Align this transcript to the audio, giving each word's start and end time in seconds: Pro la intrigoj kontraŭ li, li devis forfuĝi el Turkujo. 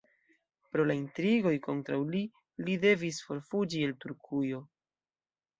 Pro 0.71 0.85
la 0.91 0.95
intrigoj 0.99 1.51
kontraŭ 1.67 1.99
li, 2.15 2.21
li 2.69 2.79
devis 2.87 3.23
forfuĝi 3.27 3.85
el 3.89 3.97
Turkujo. 4.07 4.65